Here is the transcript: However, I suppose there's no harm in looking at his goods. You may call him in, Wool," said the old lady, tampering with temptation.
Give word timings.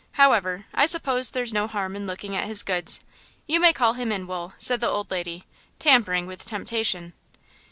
However, 0.13 0.65
I 0.73 0.87
suppose 0.87 1.29
there's 1.29 1.53
no 1.53 1.67
harm 1.67 1.95
in 1.95 2.07
looking 2.07 2.35
at 2.35 2.47
his 2.47 2.63
goods. 2.63 3.01
You 3.45 3.59
may 3.59 3.71
call 3.71 3.93
him 3.93 4.11
in, 4.11 4.25
Wool," 4.25 4.53
said 4.57 4.81
the 4.81 4.89
old 4.89 5.11
lady, 5.11 5.45
tampering 5.77 6.25
with 6.25 6.43
temptation. 6.43 7.13